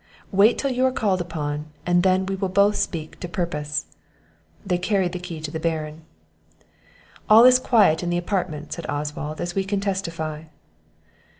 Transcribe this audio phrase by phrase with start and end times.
[0.31, 3.85] Wait till you are called upon, and then we will both speak to purpose."
[4.65, 6.01] They carried the key to the Baron.
[7.29, 10.45] "All is quiet in the apartment," said Oswald, "as we can testify."